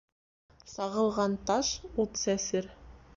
Сағылған 0.71 1.37
таш 1.51 1.69
ут 2.05 2.17
сәсер. 2.23 2.71